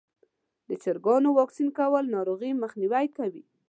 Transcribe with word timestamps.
د 0.67 0.69
چرګانو 0.83 1.29
واکسین 1.39 1.69
کول 1.79 2.05
ناروغۍ 2.15 2.51
مخنیوی 2.63 3.07
کوي. 3.17 3.43